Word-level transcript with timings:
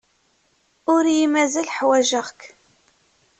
Ur 0.93 1.03
iyi-mazal 1.07 1.67
ḥwajeɣ-k. 1.75 2.39